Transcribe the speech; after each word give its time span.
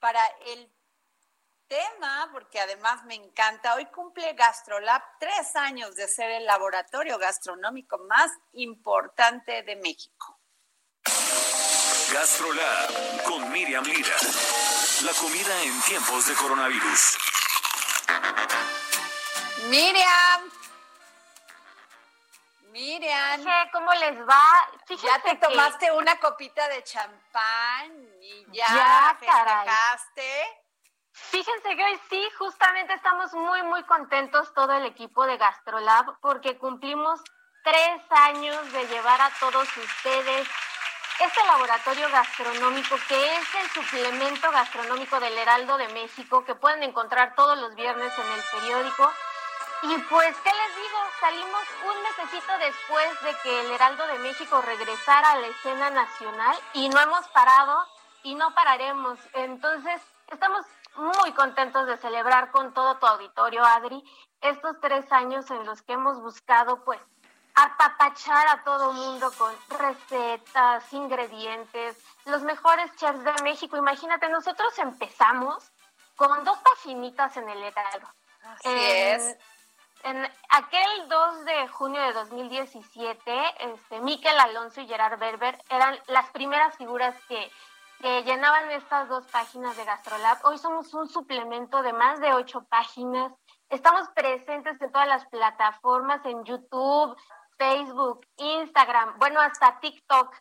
para 0.00 0.24
el 0.46 0.72
tema, 1.68 2.28
porque 2.32 2.60
además 2.60 3.04
me 3.04 3.14
encanta. 3.14 3.74
Hoy 3.74 3.86
cumple 3.86 4.32
GastroLab 4.34 5.02
tres 5.20 5.54
años 5.56 5.94
de 5.94 6.08
ser 6.08 6.30
el 6.30 6.46
laboratorio 6.46 7.18
gastronómico 7.18 7.98
más 8.08 8.30
importante 8.52 9.62
de 9.62 9.76
México. 9.76 10.40
GastroLab 12.12 13.22
con 13.24 13.52
Miriam 13.52 13.84
Lira. 13.84 14.16
La 15.04 15.12
comida 15.12 15.62
en 15.62 15.80
tiempos 15.82 16.26
de 16.26 16.34
coronavirus. 16.34 17.18
Miriam. 19.68 20.57
Miriam. 22.78 23.44
¿Cómo 23.72 23.92
les 23.94 24.16
va? 24.20 24.68
ya 24.88 25.18
te 25.20 25.34
tomaste 25.36 25.90
una 25.92 26.18
copita 26.20 26.68
de 26.68 26.84
champán 26.84 27.90
y 28.20 28.46
ya, 28.52 28.66
ya 28.68 29.16
festejaste. 29.18 30.62
Fíjense 31.12 31.76
que 31.76 31.84
hoy 31.84 32.00
sí, 32.08 32.28
justamente 32.38 32.94
estamos 32.94 33.32
muy, 33.34 33.62
muy 33.62 33.82
contentos 33.84 34.54
todo 34.54 34.72
el 34.74 34.86
equipo 34.86 35.26
de 35.26 35.36
GastroLab 35.36 36.20
porque 36.20 36.56
cumplimos 36.56 37.20
tres 37.64 38.00
años 38.10 38.72
de 38.72 38.86
llevar 38.86 39.20
a 39.20 39.30
todos 39.40 39.76
ustedes 39.76 40.46
este 41.20 41.44
laboratorio 41.46 42.08
gastronómico 42.10 42.94
que 43.08 43.36
es 43.36 43.54
el 43.56 43.70
suplemento 43.70 44.52
gastronómico 44.52 45.18
del 45.18 45.36
Heraldo 45.36 45.76
de 45.76 45.88
México 45.88 46.44
que 46.44 46.54
pueden 46.54 46.84
encontrar 46.84 47.34
todos 47.34 47.58
los 47.58 47.74
viernes 47.74 48.12
en 48.16 48.32
el 48.32 48.40
periódico 48.52 49.12
y 49.82 49.96
pues, 49.98 50.36
¿qué 50.38 50.50
les 50.50 50.76
digo? 50.76 50.98
Salimos 51.20 51.62
un 51.84 52.02
mesecito 52.02 52.52
después 52.58 53.22
de 53.22 53.36
que 53.42 53.60
el 53.60 53.72
Heraldo 53.72 54.06
de 54.08 54.18
México 54.18 54.60
regresara 54.60 55.32
a 55.32 55.38
la 55.38 55.46
escena 55.46 55.90
nacional 55.90 56.56
y 56.72 56.88
no 56.88 57.00
hemos 57.00 57.26
parado 57.28 57.86
y 58.24 58.34
no 58.34 58.52
pararemos. 58.54 59.18
Entonces, 59.34 60.02
estamos 60.32 60.66
muy 60.96 61.32
contentos 61.32 61.86
de 61.86 61.96
celebrar 61.98 62.50
con 62.50 62.74
todo 62.74 62.96
tu 62.96 63.06
auditorio, 63.06 63.64
Adri, 63.64 64.02
estos 64.40 64.80
tres 64.80 65.10
años 65.12 65.48
en 65.50 65.64
los 65.64 65.82
que 65.82 65.92
hemos 65.92 66.20
buscado, 66.20 66.84
pues, 66.84 67.00
apapachar 67.54 68.48
a 68.48 68.64
todo 68.64 68.92
mundo 68.92 69.32
con 69.38 69.54
recetas, 69.78 70.92
ingredientes, 70.92 71.96
los 72.24 72.42
mejores 72.42 72.94
chefs 72.96 73.22
de 73.22 73.42
México. 73.44 73.76
Imagínate, 73.76 74.28
nosotros 74.28 74.76
empezamos 74.78 75.70
con 76.16 76.44
dos 76.44 76.58
paginitas 76.58 77.36
en 77.36 77.48
el 77.48 77.62
Heraldo. 77.62 78.08
Así 78.42 78.68
es 78.68 79.38
en 80.04 80.24
aquel 80.50 81.08
2 81.08 81.44
de 81.44 81.68
junio 81.68 82.00
de 82.02 82.12
2017, 82.12 83.20
este, 83.72 84.00
Miquel 84.00 84.38
Alonso 84.38 84.80
y 84.80 84.86
Gerard 84.86 85.18
Berber 85.18 85.62
eran 85.70 85.98
las 86.06 86.30
primeras 86.30 86.76
figuras 86.76 87.14
que, 87.28 87.50
que 88.00 88.22
llenaban 88.22 88.70
estas 88.70 89.08
dos 89.08 89.26
páginas 89.26 89.76
de 89.76 89.84
GastroLab. 89.84 90.44
Hoy 90.44 90.58
somos 90.58 90.92
un 90.94 91.08
suplemento 91.08 91.82
de 91.82 91.92
más 91.92 92.20
de 92.20 92.32
ocho 92.32 92.64
páginas. 92.68 93.32
Estamos 93.68 94.08
presentes 94.14 94.80
en 94.80 94.92
todas 94.92 95.08
las 95.08 95.26
plataformas, 95.26 96.24
en 96.24 96.44
YouTube, 96.44 97.16
Facebook, 97.58 98.26
Instagram, 98.36 99.18
bueno, 99.18 99.40
hasta 99.40 99.80
TikTok. 99.80 100.34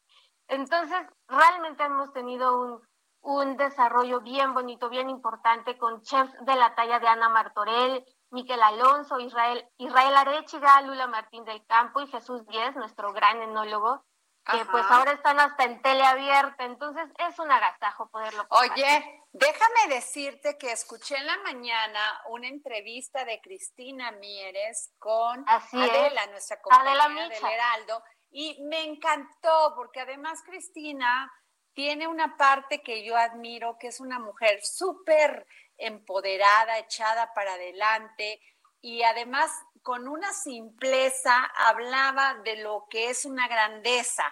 Entonces, 0.47 0.99
realmente 1.27 1.83
hemos 1.83 2.13
tenido 2.13 2.59
un, 2.59 2.81
un 3.21 3.57
desarrollo 3.57 4.21
bien 4.21 4.53
bonito, 4.53 4.89
bien 4.89 5.09
importante 5.09 5.77
con 5.77 6.01
chefs 6.01 6.33
de 6.45 6.55
la 6.55 6.75
talla 6.75 6.99
de 6.99 7.07
Ana 7.07 7.27
Martorell, 7.27 8.05
Miquel 8.31 8.61
Alonso, 8.61 9.19
Israel, 9.19 9.65
Israel 9.77 10.15
Arechiga, 10.17 10.81
Lula 10.81 11.07
Martín 11.07 11.45
del 11.45 11.65
Campo 11.65 12.01
y 12.01 12.07
Jesús 12.07 12.45
Díez, 12.47 12.75
nuestro 12.75 13.13
gran 13.13 13.41
enólogo, 13.41 14.03
que 14.51 14.65
pues 14.65 14.85
ahora 14.89 15.11
están 15.11 15.39
hasta 15.39 15.65
en 15.65 15.81
teleabierta, 15.81 16.63
entonces 16.63 17.05
es 17.17 17.37
un 17.37 17.51
agasajo 17.51 18.09
poderlo 18.09 18.45
Oye, 18.49 19.23
déjame 19.33 19.95
decirte 19.95 20.57
que 20.57 20.71
escuché 20.71 21.17
en 21.17 21.27
la 21.27 21.37
mañana 21.39 22.21
una 22.29 22.47
entrevista 22.47 23.25
de 23.25 23.41
Cristina 23.41 24.11
Mieres 24.11 24.93
con 24.99 25.43
Adela, 25.47 26.27
nuestra 26.27 26.61
compañera 26.61 27.09
del 27.09 27.45
Heraldo, 27.45 28.01
y 28.29 28.63
me 28.69 28.83
encantó 28.83 29.73
porque 29.75 30.01
además 30.01 30.41
Cristina 30.45 31.29
tiene 31.77 32.07
una 32.07 32.37
parte 32.37 32.81
que 32.81 33.03
yo 33.03 33.15
admiro, 33.15 33.77
que 33.77 33.89
es 33.89 33.99
una 33.99 34.17
mujer 34.17 34.65
súper 34.65 35.45
empoderada, 35.77 36.79
echada 36.79 37.35
para 37.35 37.53
adelante 37.53 38.41
y 38.81 39.03
además 39.03 39.51
con 39.83 40.07
una 40.07 40.33
simpleza 40.33 41.35
hablaba 41.55 42.33
de 42.43 42.55
lo 42.63 42.87
que 42.89 43.11
es 43.11 43.25
una 43.25 43.47
grandeza, 43.47 44.23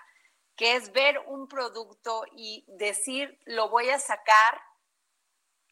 que 0.55 0.75
es 0.75 0.91
ver 0.91 1.19
un 1.27 1.47
producto 1.47 2.25
y 2.35 2.65
decir, 2.67 3.39
lo 3.45 3.69
voy 3.69 3.91
a 3.91 3.99
sacar 3.99 4.63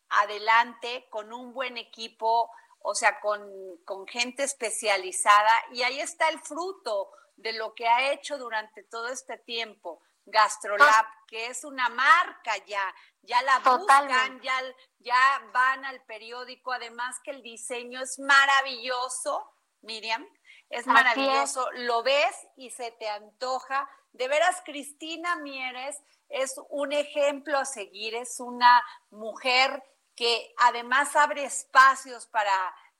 adelante 0.09 1.07
con 1.09 1.33
un 1.33 1.55
buen 1.55 1.77
equipo, 1.77 2.51
o 2.81 2.93
sea, 2.93 3.19
con, 3.19 3.49
con 3.83 4.05
gente 4.05 4.43
especializada 4.43 5.63
y 5.71 5.81
ahí 5.81 5.99
está 5.99 6.29
el 6.29 6.39
fruto 6.39 7.09
de 7.35 7.53
lo 7.53 7.73
que 7.73 7.87
ha 7.87 8.11
hecho 8.11 8.37
durante 8.37 8.83
todo 8.83 9.07
este 9.07 9.39
tiempo. 9.39 10.03
Gastrolab, 10.25 11.05
que 11.27 11.47
es 11.47 11.63
una 11.63 11.89
marca 11.89 12.57
ya, 12.65 12.93
ya 13.21 13.41
la 13.41 13.59
buscan, 13.59 14.41
ya, 14.41 14.61
ya 14.99 15.41
van 15.53 15.85
al 15.85 16.01
periódico, 16.03 16.71
además 16.71 17.19
que 17.23 17.31
el 17.31 17.41
diseño 17.41 18.01
es 18.01 18.19
maravilloso, 18.19 19.53
Miriam, 19.81 20.25
es. 20.69 20.87
maravilloso, 20.87 21.69
lo 21.73 22.03
ves 22.03 22.35
y 22.55 22.69
se 22.69 22.91
te 22.91 23.09
antoja. 23.09 23.89
De 24.13 24.27
veras, 24.27 24.61
Cristina 24.65 25.35
Mieres 25.37 25.97
es 26.29 26.55
un 26.69 26.93
ejemplo 26.93 27.57
a 27.57 27.65
seguir, 27.65 28.15
es 28.15 28.39
una 28.39 28.83
mujer 29.09 29.83
que 30.15 30.53
además 30.57 31.15
abre 31.15 31.43
espacios 31.43 32.27
para 32.27 32.53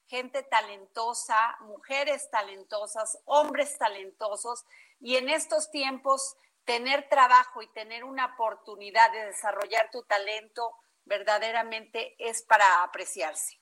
gente 0.08 0.44
talentosa, 0.44 1.58
mujeres 1.62 2.30
talentosas, 2.30 3.18
hombres 3.26 3.78
talentosos, 3.78 4.66
y 5.00 5.16
en 5.16 5.30
estos 5.30 5.72
tiempos 5.72 6.36
tener 6.66 7.08
trabajo 7.10 7.62
y 7.62 7.68
tener 7.74 8.04
una 8.04 8.34
oportunidad 8.34 9.12
de 9.12 9.26
desarrollar 9.26 9.90
tu 9.92 10.04
talento 10.04 10.76
verdaderamente 11.06 12.16
es 12.18 12.44
para 12.44 12.84
apreciarse. 12.84 13.60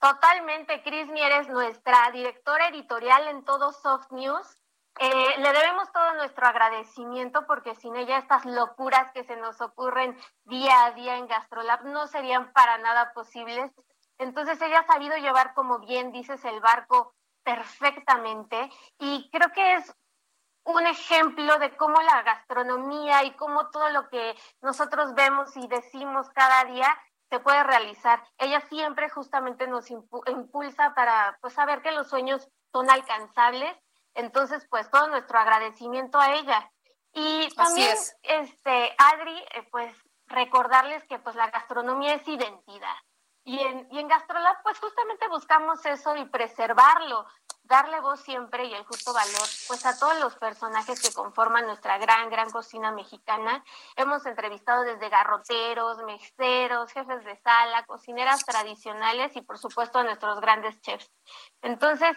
Totalmente, 0.00 0.82
Cris 0.82 1.08
Mieres, 1.08 1.48
nuestra 1.48 2.10
directora 2.10 2.68
editorial 2.68 3.28
en 3.28 3.44
todo 3.44 3.72
Soft 3.72 4.10
News. 4.10 4.58
Eh, 4.98 5.38
le 5.38 5.52
debemos 5.52 5.90
todo 5.92 6.14
nuestro 6.14 6.46
agradecimiento 6.46 7.46
porque 7.46 7.74
sin 7.76 7.96
ella 7.96 8.18
estas 8.18 8.44
locuras 8.44 9.10
que 9.12 9.24
se 9.24 9.36
nos 9.36 9.60
ocurren 9.60 10.18
día 10.44 10.86
a 10.86 10.90
día 10.92 11.16
en 11.16 11.28
GastroLab 11.28 11.84
no 11.84 12.06
serían 12.08 12.52
para 12.52 12.78
nada 12.78 13.12
posibles. 13.14 13.70
Entonces 14.18 14.60
ella 14.60 14.80
ha 14.80 14.86
sabido 14.86 15.16
llevar, 15.16 15.54
como 15.54 15.78
bien 15.78 16.12
dices, 16.12 16.44
el 16.44 16.60
barco 16.60 17.14
perfectamente 17.42 18.70
y 18.98 19.30
creo 19.30 19.50
que 19.52 19.74
es 19.74 19.96
un 20.64 20.86
ejemplo 20.86 21.58
de 21.58 21.76
cómo 21.76 22.00
la 22.00 22.22
gastronomía 22.22 23.24
y 23.24 23.32
cómo 23.32 23.70
todo 23.70 23.88
lo 23.90 24.08
que 24.08 24.34
nosotros 24.60 25.14
vemos 25.14 25.56
y 25.56 25.66
decimos 25.66 26.30
cada 26.30 26.64
día 26.64 26.86
se 27.30 27.40
puede 27.40 27.62
realizar. 27.64 28.22
Ella 28.38 28.60
siempre 28.68 29.08
justamente 29.08 29.66
nos 29.66 29.90
impulsa 29.90 30.94
para 30.94 31.38
pues 31.40 31.54
saber 31.54 31.82
que 31.82 31.92
los 31.92 32.08
sueños 32.08 32.48
son 32.72 32.90
alcanzables. 32.90 33.74
Entonces, 34.14 34.66
pues 34.68 34.90
todo 34.90 35.08
nuestro 35.08 35.38
agradecimiento 35.38 36.20
a 36.20 36.34
ella. 36.34 36.70
Y 37.14 37.48
también, 37.54 37.96
este, 38.22 38.94
Adri, 38.98 39.38
eh, 39.54 39.66
pues 39.70 39.94
recordarles 40.26 41.04
que 41.04 41.18
pues 41.18 41.34
la 41.36 41.50
gastronomía 41.50 42.14
es 42.14 42.28
identidad. 42.28 42.96
Y 43.44 43.58
en, 43.58 43.88
y 43.90 43.98
en 43.98 44.08
Gastrolab, 44.08 44.62
pues 44.62 44.78
justamente 44.78 45.26
buscamos 45.28 45.84
eso 45.84 46.14
y 46.16 46.24
preservarlo 46.26 47.26
darle 47.64 48.00
voz 48.00 48.20
siempre 48.20 48.66
y 48.66 48.74
el 48.74 48.84
justo 48.84 49.12
valor 49.12 49.48
pues 49.68 49.86
a 49.86 49.98
todos 49.98 50.18
los 50.20 50.36
personajes 50.36 51.00
que 51.00 51.12
conforman 51.12 51.66
nuestra 51.66 51.98
gran, 51.98 52.30
gran 52.30 52.50
cocina 52.50 52.92
mexicana. 52.92 53.64
Hemos 53.96 54.26
entrevistado 54.26 54.82
desde 54.82 55.08
garroteros, 55.08 55.98
meseros, 56.04 56.92
jefes 56.92 57.24
de 57.24 57.36
sala, 57.36 57.84
cocineras 57.86 58.44
tradicionales 58.44 59.34
y 59.36 59.42
por 59.42 59.58
supuesto 59.58 60.00
a 60.00 60.04
nuestros 60.04 60.40
grandes 60.40 60.80
chefs. 60.80 61.10
Entonces, 61.62 62.16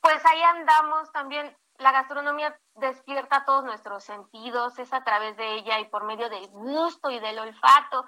pues 0.00 0.24
ahí 0.26 0.42
andamos 0.42 1.10
también 1.12 1.56
la 1.78 1.92
gastronomía 1.92 2.56
despierta 2.74 3.44
todos 3.44 3.64
nuestros 3.64 4.04
sentidos, 4.04 4.78
es 4.78 4.92
a 4.92 5.02
través 5.02 5.36
de 5.36 5.54
ella 5.54 5.80
y 5.80 5.86
por 5.86 6.04
medio 6.04 6.28
del 6.28 6.46
gusto 6.48 7.10
y 7.10 7.18
del 7.18 7.38
olfato 7.38 8.04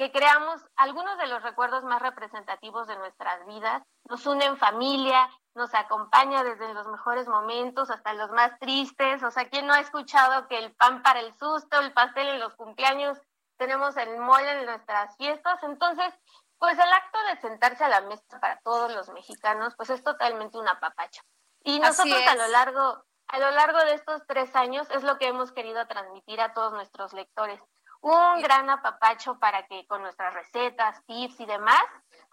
que 0.00 0.10
creamos 0.10 0.62
algunos 0.76 1.18
de 1.18 1.26
los 1.26 1.42
recuerdos 1.42 1.84
más 1.84 2.00
representativos 2.00 2.88
de 2.88 2.96
nuestras 2.96 3.44
vidas. 3.44 3.82
Nos 4.08 4.26
une 4.26 4.46
en 4.46 4.56
familia, 4.56 5.28
nos 5.54 5.74
acompaña 5.74 6.42
desde 6.42 6.72
los 6.72 6.86
mejores 6.86 7.28
momentos 7.28 7.90
hasta 7.90 8.14
los 8.14 8.30
más 8.30 8.58
tristes. 8.60 9.22
O 9.22 9.30
sea, 9.30 9.50
¿quién 9.50 9.66
no 9.66 9.74
ha 9.74 9.80
escuchado 9.80 10.48
que 10.48 10.56
el 10.56 10.74
pan 10.74 11.02
para 11.02 11.20
el 11.20 11.36
susto, 11.36 11.80
el 11.80 11.92
pastel 11.92 12.28
en 12.28 12.40
los 12.40 12.54
cumpleaños, 12.54 13.18
tenemos 13.58 13.94
el 13.98 14.18
mole 14.18 14.50
en 14.60 14.64
nuestras 14.64 15.14
fiestas? 15.18 15.62
Entonces, 15.64 16.14
pues 16.58 16.78
el 16.78 16.90
acto 16.90 17.18
de 17.24 17.40
sentarse 17.42 17.84
a 17.84 17.88
la 17.88 18.00
mesa 18.00 18.40
para 18.40 18.58
todos 18.60 18.90
los 18.94 19.10
mexicanos, 19.10 19.74
pues 19.76 19.90
es 19.90 20.02
totalmente 20.02 20.56
una 20.56 20.80
papacha. 20.80 21.20
Y 21.62 21.78
nosotros 21.78 22.22
a 22.26 22.36
lo 22.36 22.48
largo 22.48 23.04
a 23.28 23.38
lo 23.38 23.50
largo 23.50 23.78
de 23.80 23.94
estos 23.94 24.22
tres 24.26 24.56
años 24.56 24.90
es 24.90 25.04
lo 25.04 25.18
que 25.18 25.28
hemos 25.28 25.52
querido 25.52 25.86
transmitir 25.86 26.40
a 26.40 26.52
todos 26.54 26.72
nuestros 26.72 27.12
lectores. 27.12 27.60
Un 28.02 28.40
gran 28.40 28.70
apapacho 28.70 29.38
para 29.38 29.66
que 29.66 29.86
con 29.86 30.02
nuestras 30.02 30.32
recetas, 30.32 31.04
tips 31.06 31.40
y 31.40 31.46
demás 31.46 31.82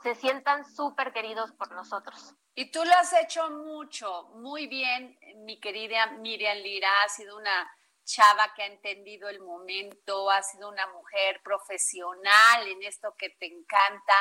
se 0.02 0.16
sientan 0.16 0.64
súper 0.64 1.12
queridos 1.12 1.52
por 1.52 1.72
nosotros. 1.72 2.36
Y 2.56 2.72
tú 2.72 2.84
lo 2.86 2.94
has 2.94 3.12
hecho 3.14 3.50
mucho, 3.50 4.30
muy 4.36 4.68
bien, 4.68 5.18
mi 5.46 5.60
querida 5.60 6.08
Miriam 6.08 6.58
Lira, 6.58 6.90
ha 7.04 7.10
sido 7.10 7.38
una 7.38 7.69
chava 8.04 8.54
que 8.56 8.64
ha 8.64 8.68
entendido 8.68 9.28
el 9.28 9.42
momento, 9.42 10.31
ha 10.31 10.42
sido 10.42 10.69
una 10.69 10.88
mujer 10.88 11.42
profesional 11.44 12.68
en 12.68 12.81
esto 12.84 13.14
que 13.18 13.31
te 13.31 13.46
encanta 13.46 14.14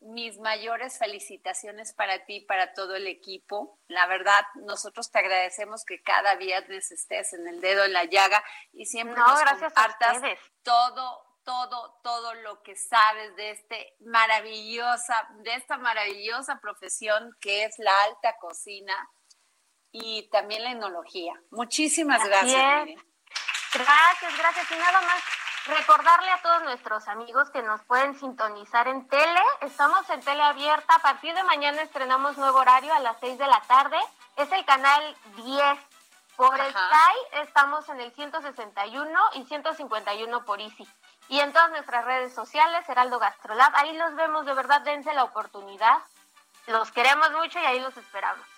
mis 0.00 0.38
mayores 0.38 0.98
felicitaciones 0.98 1.92
para 1.92 2.24
ti 2.24 2.36
y 2.36 2.44
para 2.44 2.74
todo 2.74 2.94
el 2.94 3.06
equipo. 3.06 3.78
La 3.88 4.06
verdad, 4.06 4.44
nosotros 4.56 5.10
te 5.10 5.18
agradecemos 5.18 5.84
que 5.84 6.02
cada 6.02 6.36
viernes 6.36 6.92
estés 6.92 7.32
en 7.32 7.46
el 7.48 7.60
dedo 7.60 7.84
en 7.84 7.92
la 7.92 8.04
llaga 8.04 8.42
y 8.72 8.86
siempre 8.86 9.16
nos 9.16 9.42
compartas 9.42 10.22
todo, 10.62 11.26
todo, 11.44 12.00
todo 12.02 12.34
lo 12.34 12.62
que 12.62 12.76
sabes 12.76 13.34
de 13.36 13.50
este 13.50 13.94
maravillosa, 14.00 15.28
de 15.38 15.54
esta 15.54 15.78
maravillosa 15.78 16.60
profesión 16.60 17.36
que 17.40 17.64
es 17.64 17.78
la 17.78 18.04
alta 18.04 18.36
cocina 18.38 18.94
y 19.92 20.28
también 20.30 20.62
la 20.62 20.72
enología. 20.72 21.32
Muchísimas 21.50 22.22
gracias. 22.24 22.88
Gracias, 23.72 24.38
gracias. 24.38 24.70
Y 24.70 24.74
nada 24.74 25.00
más 25.02 25.22
Recordarle 25.66 26.30
a 26.30 26.42
todos 26.42 26.62
nuestros 26.62 27.08
amigos 27.08 27.50
que 27.50 27.60
nos 27.60 27.82
pueden 27.82 28.16
sintonizar 28.16 28.86
en 28.86 29.08
tele. 29.08 29.40
Estamos 29.62 30.08
en 30.10 30.20
tele 30.20 30.40
abierta. 30.42 30.94
A 30.94 31.00
partir 31.00 31.34
de 31.34 31.42
mañana 31.42 31.82
estrenamos 31.82 32.38
nuevo 32.38 32.58
horario 32.58 32.94
a 32.94 33.00
las 33.00 33.18
6 33.18 33.36
de 33.36 33.46
la 33.48 33.60
tarde. 33.62 33.98
Es 34.36 34.50
el 34.52 34.64
canal 34.64 35.16
10. 35.34 35.78
Por 36.36 36.60
el 36.60 36.70
Sky 36.70 37.40
estamos 37.42 37.88
en 37.88 38.00
el 38.00 38.12
161 38.12 39.20
y 39.34 39.44
151 39.44 40.44
por 40.44 40.60
Easy. 40.60 40.86
Y 41.28 41.40
en 41.40 41.52
todas 41.52 41.70
nuestras 41.70 42.04
redes 42.04 42.32
sociales, 42.32 42.88
Heraldo 42.88 43.18
Gastrolab. 43.18 43.74
Ahí 43.74 43.96
los 43.96 44.14
vemos, 44.14 44.46
de 44.46 44.54
verdad, 44.54 44.82
dense 44.82 45.12
la 45.14 45.24
oportunidad. 45.24 45.98
Los 46.68 46.92
queremos 46.92 47.32
mucho 47.32 47.58
y 47.58 47.64
ahí 47.64 47.80
los 47.80 47.96
esperamos. 47.96 48.55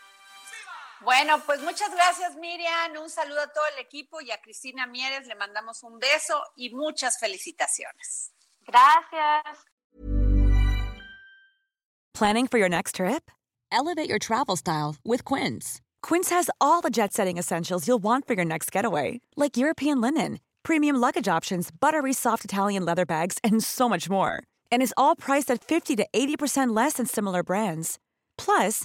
Bueno, 1.00 1.40
pues 1.46 1.60
muchas 1.62 1.90
gracias 1.94 2.34
Miriam, 2.36 3.00
un 3.00 3.08
saludo 3.08 3.40
a 3.40 3.46
todo 3.52 3.64
el 3.76 3.84
equipo 3.84 4.20
y 4.20 4.30
a 4.30 4.40
Cristina 4.40 4.86
Mieres 4.86 5.26
le 5.26 5.34
mandamos 5.36 5.82
un 5.84 5.98
beso 5.98 6.42
y 6.56 6.70
muchas 6.70 7.18
felicitaciones. 7.18 8.32
Gracias. 8.66 9.64
Planning 12.14 12.48
for 12.48 12.58
your 12.58 12.68
next 12.68 12.96
trip? 12.96 13.30
Elevate 13.70 14.08
your 14.08 14.18
travel 14.18 14.56
style 14.56 14.96
with 15.04 15.24
Quince. 15.24 15.80
Quince 16.02 16.30
has 16.30 16.50
all 16.60 16.80
the 16.80 16.90
jet-setting 16.90 17.38
essentials 17.38 17.86
you'll 17.86 18.02
want 18.02 18.26
for 18.26 18.34
your 18.34 18.44
next 18.44 18.72
getaway, 18.72 19.20
like 19.36 19.56
European 19.56 20.00
linen, 20.00 20.40
premium 20.64 20.96
luggage 20.96 21.28
options, 21.28 21.70
buttery 21.70 22.12
soft 22.12 22.44
Italian 22.44 22.84
leather 22.84 23.06
bags, 23.06 23.38
and 23.44 23.62
so 23.62 23.88
much 23.88 24.10
more. 24.10 24.42
And 24.72 24.82
is 24.82 24.94
all 24.96 25.14
priced 25.14 25.50
at 25.50 25.62
50 25.62 25.94
to 25.96 26.06
80% 26.12 26.74
less 26.74 26.94
than 26.94 27.06
similar 27.06 27.42
brands. 27.44 27.98
Plus, 28.36 28.84